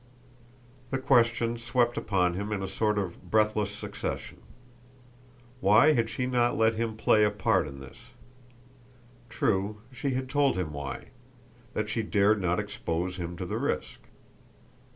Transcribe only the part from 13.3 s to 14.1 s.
to the risk.